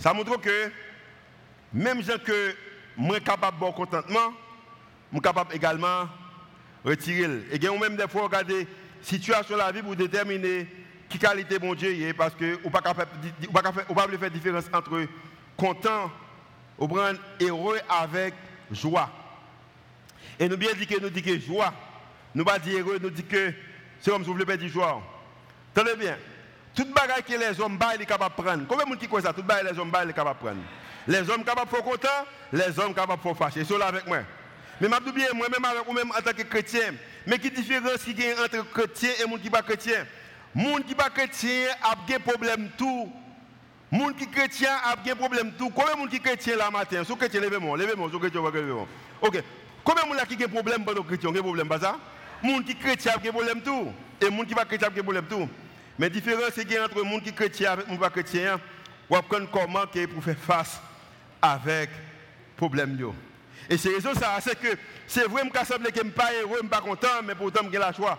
[0.00, 0.72] Ça montre que
[1.74, 2.56] même gens que
[2.98, 4.32] suis capable de bon contentement,
[5.12, 6.04] je suis capable également
[6.84, 7.42] de retirer.
[7.52, 8.66] Et même des fois, regarder la
[9.02, 10.66] situation de la vie pour déterminer
[11.08, 13.10] qui qualité bon Dieu est parce que ou pas capable
[13.88, 15.06] ou pas faire différence entre
[15.56, 16.10] content
[16.78, 16.88] ou
[17.42, 18.32] heureux avec
[18.70, 19.10] joie.
[20.38, 21.74] Et nous bien dit que nous dit que joie,
[22.34, 23.52] nous pas dire heureux, nous dit que
[24.00, 25.02] c'est comme si vous voulez dire joie.
[25.74, 26.16] Tenez bien.
[26.74, 28.66] Toute bagaille que les hommes baillent, ils sont capables prendre.
[28.68, 29.34] Combien de monde qui ça?
[29.62, 30.60] Les hommes baillent, ils sont capables prendre.
[31.06, 32.08] Les hommes capables de faire content,
[32.52, 33.50] les hommes capables de faire.
[33.52, 34.18] C'est là avec moi.
[34.80, 36.94] Mais je bien, moi-même avec vous-même en tant que chrétien,
[37.26, 40.06] mais qui différence qu'il y a entre chrétien et monde qui chrétien?
[40.54, 43.12] Moun qui pas chrétien a des problème tout.
[43.90, 45.68] Moun qui chrétien a des problème tout.
[45.70, 47.04] Combien de monde qui chrétien là matin?
[47.04, 48.86] Sous chrétien levez-moi, levez-moi, sous chrétien levez-moi.
[49.20, 49.42] OK.
[49.84, 51.98] Combien de monde qui a des problème pendant chrétien, des problème pas ça?
[52.42, 55.26] Moun qui chrétien a des problème tout et moun qui pas chrétien a des problème
[55.26, 55.46] tout.
[56.00, 58.58] Mais la différence qu'il entre moun qui chrétien avec moun pas chrétien,
[59.10, 60.80] ou apprendre comment pour faire face
[61.42, 61.90] avec
[62.56, 63.14] problème yo.
[63.68, 66.54] Et c'est raison ça, c'est que c'est vrai que je ne suis pas heureux, je
[66.54, 68.18] ne suis pas content, mais pourtant je la choix.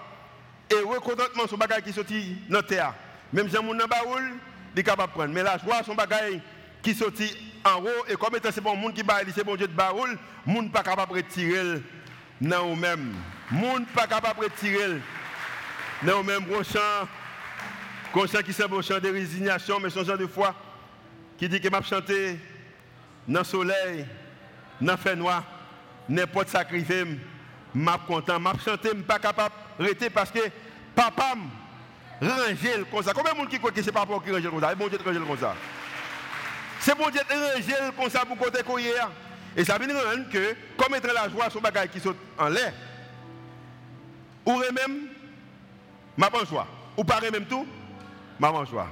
[0.70, 2.94] Et le contentement, c'est un bagage qui sorti dans la terre.
[3.34, 4.32] Même si on a baoul,
[4.76, 5.34] il est capable de prendre.
[5.34, 6.40] Mais la joie, c'est un bagage
[6.84, 8.06] qui sorti en haut.
[8.08, 10.84] Et comme c'est bon monde qui baille, c'est bon Dieu de baoul, le monde pas
[10.84, 11.82] capable de retirer
[12.40, 13.16] dans eux-mêmes.
[13.52, 15.02] Le monde pas capable de retirer
[16.04, 16.46] dans eux-mêmes.
[18.16, 20.54] Un chant qui c'est un chant de résignation, mais un chant de foi
[21.38, 22.38] qui dit que m'a chanté
[23.28, 24.06] dans le soleil,
[24.80, 25.44] dans le fait noir,
[26.10, 27.06] n'importe sacrifice,
[27.74, 30.40] m'a content, m'a chanté, pas capable rester parce que
[30.96, 31.34] papa
[32.22, 33.14] range comme ça.
[33.14, 34.72] Combien de monde qui croit que c'est papa qui range comme ça?
[34.72, 35.56] Et bon Dieu range comme ça.
[36.80, 38.94] C'est pour Dieu ranger comme ça pour côté coyer.
[39.56, 39.96] Et ça veut dire
[40.32, 42.74] que, comme être la joie, son bagage qui saute en l'air,
[44.46, 45.08] ou même,
[46.18, 46.68] ma bonne joie.
[46.98, 47.66] Ou pas même tout,
[48.42, 48.88] ma bonne joie.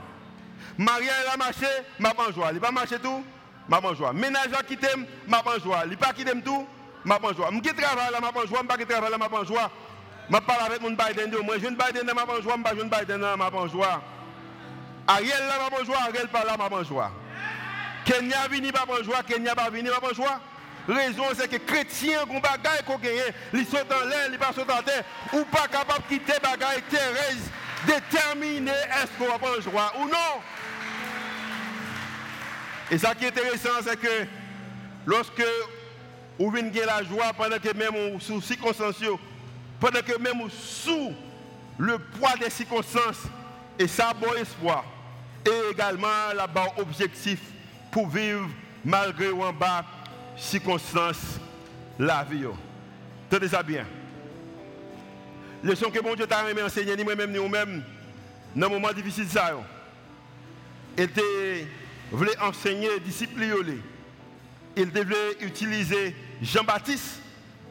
[0.78, 1.66] Maria, elle a marché,
[1.98, 2.54] ma bonne joie.
[2.54, 3.24] N'a pas marché tout,
[3.68, 4.14] ma bonne joie.
[4.14, 4.88] Ménage a quitté,
[5.28, 5.86] ma bonne joie.
[5.86, 6.68] N'a pas quitté tout,
[7.04, 7.50] ma bonne joie.
[7.52, 8.60] Je travaille là, ma bonne joie.
[8.62, 9.72] Je ne travaille là, ma bonne joie.
[10.32, 11.32] Je parle avec mon Biden.
[11.44, 12.56] Moi, je ne Biden dans ma joie.
[12.78, 14.02] Je ne Biden dans ma joie.
[15.08, 15.98] Ariel là, ma bonne joie.
[16.08, 17.12] Ariel pas là, ma bonne joie.
[18.06, 19.24] Kenya vini pas bonne joie.
[19.24, 20.40] Kenya pas vini, ma bonne joie.
[20.88, 23.14] Raison, c'est que chrétiens ont bagaille qu'on gagne,
[23.54, 26.82] ils sont en l'air, ils pas sont en terre, ou pas capable de quitter bagaille
[26.90, 27.52] Thérèse,
[27.86, 30.42] déterminer est-ce qu'on va bonne joie ou non.
[32.92, 34.26] Et ça qui est intéressant, c'est que
[35.06, 35.44] lorsque
[36.40, 39.04] vous venez la joie pendant que même sous circonstances,
[39.80, 41.14] pendant que même sous
[41.78, 43.24] le poids des circonstances,
[43.78, 44.84] et ça bon espoir,
[45.46, 47.40] et également la bas objectif
[47.92, 48.50] pour vivre
[48.84, 49.86] malgré ou en bas
[50.36, 51.40] circonstances
[51.98, 52.46] la vie.
[53.30, 53.86] Tenez ça bien.
[55.64, 57.84] Leçon que bon Dieu t'a enseigné, ni moi-même, ni vous-même,
[58.56, 59.52] dans un moment difficile, ça.
[60.98, 61.68] était
[62.12, 63.44] voulait enseigner les disciples.
[64.76, 67.22] Il devait utiliser Jean-Baptiste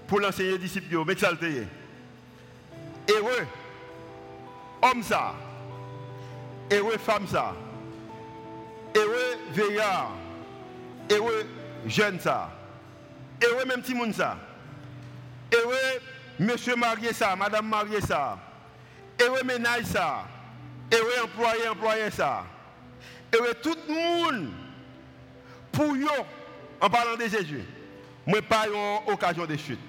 [0.07, 0.97] pour l'enseigner aux disciples.
[1.07, 1.67] Mais ça le
[3.09, 3.47] Heureux,
[4.83, 5.35] homme ça.
[6.71, 7.55] Heureux, femme ça.
[8.95, 10.13] Heureux, veillard.
[11.11, 11.47] Heureux,
[11.87, 12.51] jeune ça.
[13.43, 14.37] Heureux, même petit monde ça.
[15.55, 16.01] Heureux,
[16.39, 18.39] monsieur marié ça, madame marié ça.
[19.21, 20.25] Heureux, ménage ça.
[20.93, 22.45] Heureux, employé, employé ça.
[23.33, 24.51] Et tout le monde,
[25.73, 26.25] pour eux,
[26.81, 27.63] en parlant de Jésus,
[28.27, 29.81] moi pas une occasion de chute.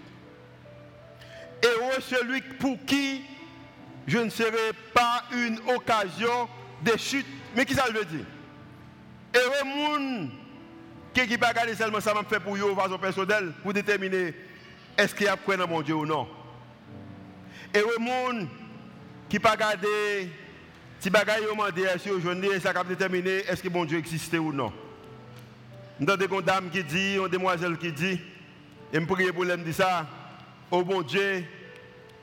[1.61, 3.23] Et celui pour qui
[4.07, 6.49] je ne serai pas une occasion
[6.81, 7.27] de chute.
[7.55, 8.25] Mais qui ça veut dire?
[9.33, 10.31] Et monde
[11.13, 14.33] qui ne pas regarder seulement ça m'a fait pour eux, façon personnelle, pour déterminer
[14.97, 16.27] est-ce qu'il y a quoi dans mon Dieu ou non.
[17.73, 18.47] Et le monde
[19.27, 20.29] qui pas regarder
[20.99, 24.51] si bagaille yo mandé si aujourd'hui ça va déterminer est-ce que bon Dieu existait ou
[24.51, 24.73] non.
[25.99, 28.19] Nous avons une dame qui dit, une demoiselle qui dit,
[28.91, 30.07] et me prier pour elle, dit ça,
[30.71, 31.43] oh bon Dieu,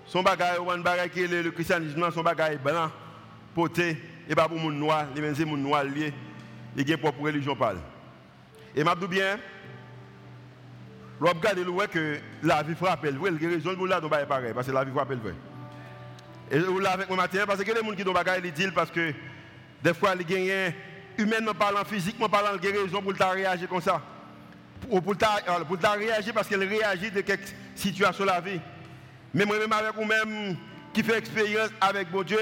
[0.06, 2.90] son bagaille, un bagaille qui est le christianisme, son bagaille blanc,
[3.54, 6.12] poté, et pas pour mon noir, les mêmes mon noir lié,
[6.76, 7.78] il y a propre religion parle.
[8.74, 9.38] Et m'a bien,
[11.20, 14.10] l'on regarde le que la vie frappe, elle, il y a raison pour là, donc
[14.10, 15.34] pareil, parce que la vie frappe, elle,
[16.50, 18.72] et vous l'avez avec moi matin parce que les gens qui ont bagaille ils disent
[18.74, 19.12] parce que
[19.82, 20.72] des fois ils gagnent
[21.18, 24.00] humainement parlant, physiquement parlant, ils ont raison pour réagir comme ça.
[24.88, 28.60] Ou pour pour réagir parce qu'elle réagit de quelque situation de la vie.
[29.34, 30.56] Mais moi-même avec vous-même
[30.92, 32.38] qui fait expérience avec mon Dieu,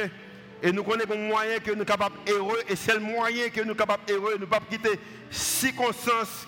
[0.63, 3.61] et nous connaissons un moyen que nous sommes capables heureux, et c'est le moyen que
[3.61, 6.47] nous sommes capables heureux, nous ne pouvons pas quitter circonstances,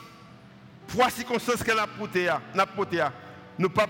[0.88, 2.30] trois circonstances qu'elle a portées,
[3.58, 3.86] nous ne pas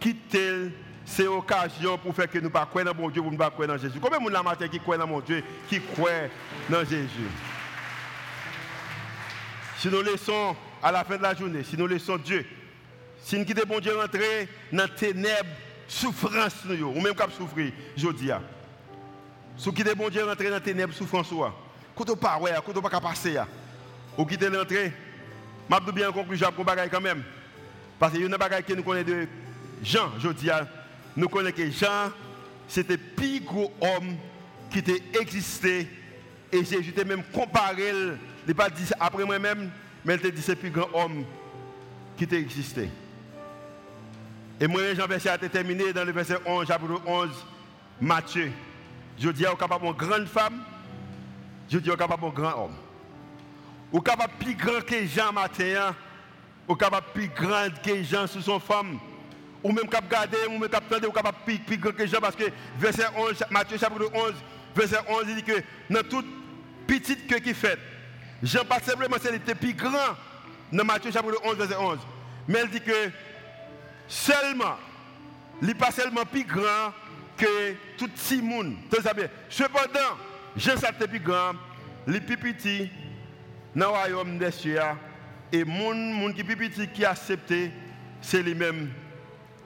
[0.00, 0.72] quitter
[1.08, 3.50] c'est l'occasion pour faire que nous ne pas croire dans mon Dieu, pour ne pas
[3.50, 3.98] croire dans Jésus.
[3.98, 6.28] Combien de gens qui croient dans mon Dieu, qui croient
[6.68, 7.08] dans Jésus?
[9.78, 12.44] Si nous laissons à la fin de la journée, si nous laissons Dieu,
[13.22, 15.48] si nous quittons bon Dieu rentrer dans les ténèbres,
[15.88, 18.30] souffrance, ou même quand souffrir, je dis.
[19.56, 21.30] Si vous quittez bon Dieu rentrer dans les ténèbres, souffrance,
[21.96, 23.38] quand on pas, quand on pas passer,
[24.16, 24.92] vous quittez l'entrée,
[25.70, 27.22] je vais bien en conclusion pour quand même.
[27.98, 29.28] Parce qu'il y a bagaille que nous connaissons de
[29.82, 30.50] Jean, je dis
[31.16, 32.10] nous connaissons que Jean,
[32.68, 34.16] c'était le plus gros homme
[34.70, 35.88] qui a existé.
[36.52, 39.70] Et Jésus t'a même comparé, il n'a pas dit après moi-même,
[40.04, 41.24] mais il t'a dit c'est le plus grand homme
[42.16, 42.88] qui a existé.
[44.60, 47.30] Et moi, Jean verset a terminé dans le verset 11, chapitre 11,
[48.00, 48.50] Matthieu.
[49.18, 50.62] Je dis, au capable une grande femme,
[51.68, 52.74] je dis, au capable un grand homme.
[53.92, 55.94] Au capable plus grand que Jean matin,
[56.66, 58.98] au capable plus grand que Jean sous son femme?
[59.64, 62.20] Ou même cap garder, ou même cap tendre, ou cap plus plus grand que Jean,
[62.20, 62.44] parce que
[62.78, 64.34] verset 11, Matthieu chapitre 11,
[64.76, 66.26] verset 11, il dit que dans toute
[66.86, 67.78] petite que qui fait,
[68.42, 70.14] Jean pas simplement c'est plus grand
[70.70, 71.98] dans Matthieu chapitre 11, verset 11,
[72.46, 73.10] mais il dit que
[74.06, 74.76] seulement,
[75.62, 76.92] il n'est pas seulement plus grand
[77.36, 78.76] que tout le monde.
[79.48, 80.16] Cependant,
[80.56, 81.52] Jean était plus grand,
[82.06, 82.90] les plus petit
[83.74, 84.80] dans le royaume des cieux,
[85.52, 87.70] et les gens qui petit qui accepté,
[88.20, 88.90] c'est les mêmes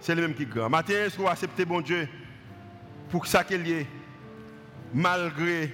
[0.02, 0.68] c'est le même qui.
[0.68, 2.08] Matin, est-ce qu'on accepter bon Dieu
[3.08, 3.86] pour ça qu'il y ait,
[4.92, 5.72] malgré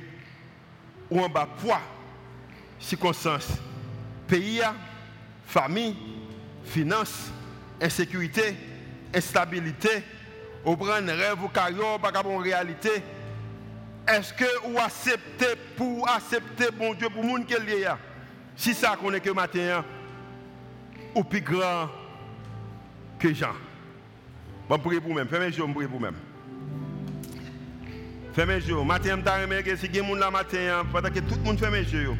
[1.11, 1.81] ou en bas poids,
[2.79, 3.49] circonstances,
[4.27, 4.61] pays,
[5.47, 5.97] famille,
[6.65, 7.31] finances,
[7.81, 8.55] insécurité,
[9.15, 10.03] instabilité,
[10.65, 12.91] au prendre rêve ou carrière, pas en réalité.
[14.07, 17.99] Est-ce que vous acceptez pour accepter bon Dieu pour monde qu'il y a?
[18.59, 19.85] Si ça qu'on est que matin,
[21.15, 21.89] ou plus grand
[23.17, 23.53] que Jean.
[24.69, 25.29] Bon, priez pour même.
[25.29, 26.17] Fermez les yeux, priez pour même.
[28.35, 28.83] Fermez les yeux.
[28.83, 32.17] Matin, je que si gens là matin, pendant que tout le monde ferme les yeux,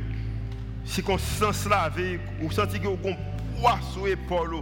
[0.85, 4.55] si on sent la vie, ou sentez que vous avez un poids sur l'épaule,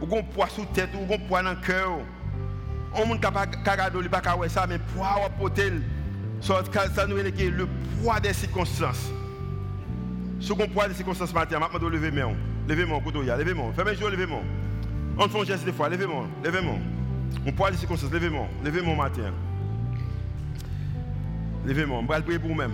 [0.00, 1.98] ou un poids sur la tête, ou un poids dans le cœur,
[2.94, 5.72] on ne peut pas regarder ça, mais poids à porter,
[6.40, 7.68] ça nous est le
[8.00, 9.10] poids des circonstances.
[10.40, 12.32] Si on poids des circonstances matin, je vais lever moi
[12.68, 13.00] Levez moi
[13.36, 14.40] levez moi Fermez les yeux, levez moi
[15.18, 16.76] On fait un geste des fois, levez moi levez moi
[17.46, 19.32] On poids des circonstances, levez moi levez moi matin.
[21.66, 22.72] Levez moi je vais prier pour vous-même.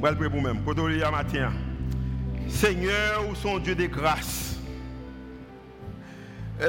[0.00, 0.62] Je vais prier pour vous-même.
[0.66, 1.50] On matin,
[2.48, 4.58] Seigneur, ou son Dieu de grâce.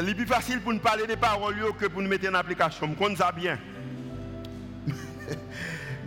[0.02, 2.90] Il est plus facile pour nous parler des paroles que pour nous mettre en application.
[3.00, 3.60] Je ça bien.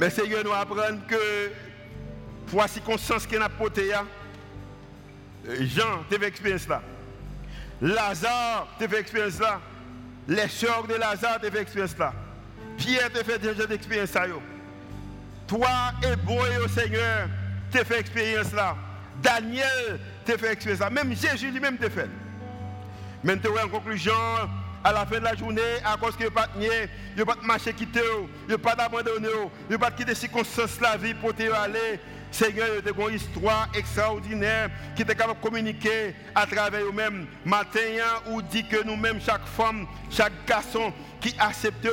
[0.00, 1.52] Mais Seigneur, nous apprendre que
[2.46, 3.92] pour la circonstance qu'il a portée,
[5.60, 6.82] Jean, tu fait expérience là.
[7.80, 9.60] Lazare, tu fait expérience là.
[10.26, 12.12] Les soeurs de Lazare, tu fait expérience là.
[12.76, 14.26] Pierre, tu fait déjà d'expérience là.
[15.46, 15.68] Toi,
[16.02, 17.28] hébreu, Seigneur,
[17.70, 18.76] tu fait expérience là.
[19.22, 20.90] Daniel, tu fait expérience là.
[20.90, 22.08] Même Jésus lui-même, tu fait.
[23.22, 24.12] Maintenant, en conclusion,
[24.82, 28.00] à la fin de la journée, à cause que pas de pas de marché quitter,
[28.48, 29.28] il pas d'abandonner,
[29.70, 32.00] il pas quitter circonstances la vie pour te aller.
[32.34, 37.28] Seigneur, il y a une histoire extraordinaire qui est capable de communiquer à travers eux-mêmes.
[37.44, 37.78] Matin,
[38.28, 41.86] ou dit que nous-mêmes, chaque femme, chaque garçon qui accepte,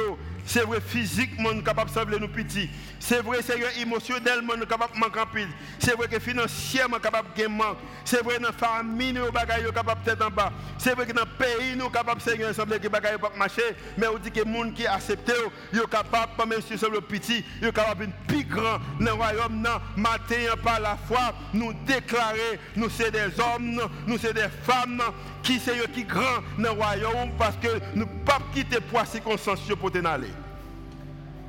[0.45, 2.69] c'est vrai physiquement nous capable de nous petits.
[2.99, 5.47] C'est vrai, Seigneur, émotionnellement, nous capable de manquer pile.
[5.79, 7.79] C'est vrai que financièrement, capable de manquer.
[8.05, 10.51] C'est vrai, dans la famille, nous sommes capables de en bas.
[10.77, 13.75] C'est vrai que dans le pays, nous sommes capables, Seigneur, sembler que les pas marcher.
[13.97, 15.31] Mais on dit que les gens qui acceptent,
[15.73, 19.11] ils sont capables, même si sont petit, ils sont capables de plus grand dans le
[19.13, 19.67] royaume.
[19.95, 25.01] Matin, par la foi, nous déclarer, nous sommes des hommes, nous sommes des femmes
[25.43, 27.31] qui sont qui grand dans le royaume?
[27.37, 30.29] Parce que nous ne pouvons pas quitter pour circonstances pour aller.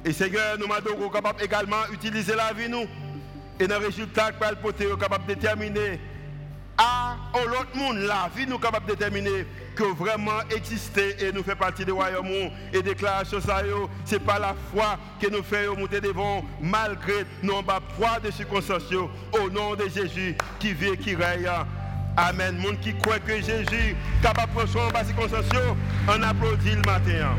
[0.05, 2.87] Et Seigneur, nous sommes capables également d'utiliser la vie nous.
[3.61, 6.01] Et dans le résultat, nous sommes capables de déterminer
[6.79, 11.55] à l'autre monde, la vie nous capables de déterminer que vraiment exister et nous fait
[11.55, 13.63] partie du royaume et déclaration ça
[14.05, 18.93] c'est pas la foi que nous faisons monter devant malgré nos bas poids de circonstances
[18.93, 21.49] au nom de Jésus qui vit et qui règne.
[22.17, 22.59] Amen.
[22.59, 25.45] Monde qui croit que Jésus capable de prendre son bas circonstances,
[26.09, 27.35] on applaudit le matin.